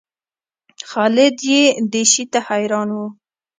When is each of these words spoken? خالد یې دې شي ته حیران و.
خالد 0.89 1.37
یې 1.49 1.61
دې 1.91 2.03
شي 2.11 2.23
ته 2.31 2.39
حیران 2.47 2.89
و. 2.93 2.97